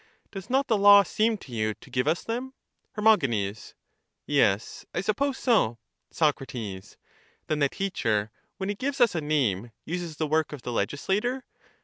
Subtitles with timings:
[0.31, 2.55] Does not the law seem to you to give us them?
[2.93, 3.15] Her.
[4.25, 5.77] Yes, I suppose so.
[6.09, 6.39] Soc.
[6.49, 11.43] Then the teacher, when he gives us a name, uses the work of the legislator?